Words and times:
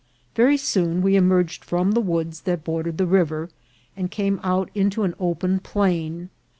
Very 0.33 0.57
soon 0.57 1.03
we 1.03 1.15
emerged 1.15 1.63
from 1.63 1.91
the 1.91 2.01
woods 2.01 2.41
that 2.41 2.63
bordered 2.63 2.97
the 2.97 3.05
river, 3.05 3.49
and 3.95 4.09
came 4.09 4.39
out 4.41 4.71
into 4.73 5.03
an 5.03 5.13
operi 5.19 5.61
plain. 5.61 6.31